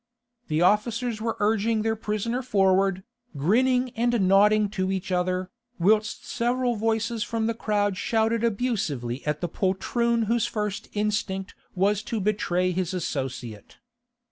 [0.47, 3.03] The officers were urging their prisoner forward,
[3.37, 9.41] grinning and nodding to each other, whilst several voices from the crowd shouted abusively at
[9.41, 13.77] the poltroon whose first instinct was to betray his associate.